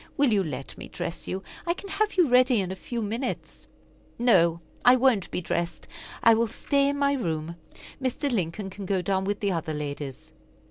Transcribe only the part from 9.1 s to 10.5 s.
with the other ladies."